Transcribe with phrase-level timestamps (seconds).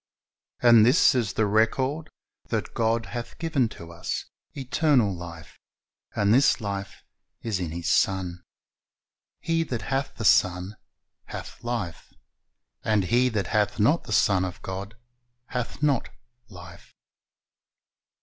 [0.63, 2.09] "And this is the record,
[2.49, 5.59] that God hath given to us eternal life,
[6.15, 7.03] and this life
[7.43, 8.41] is in His Son.
[9.41, 10.75] He that hath the Son
[11.25, 12.11] hath life;
[12.83, 14.95] and he that hath not the Son of God
[15.49, 16.09] hath not
[16.49, 16.95] life."